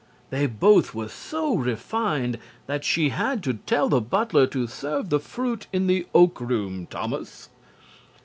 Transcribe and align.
They 0.31 0.47
both 0.47 0.95
were 0.95 1.09
so 1.09 1.53
refined 1.55 2.39
that 2.65 2.83
she 2.83 3.09
had 3.09 3.43
to 3.43 3.53
tell 3.53 3.87
the 3.87 4.01
butler 4.01 4.47
to 4.47 4.65
"serve 4.65 5.11
the 5.11 5.19
fruit 5.19 5.67
in 5.71 5.85
the 5.85 6.07
Oak 6.15 6.41
Room, 6.41 6.87
Thomas." 6.89 7.49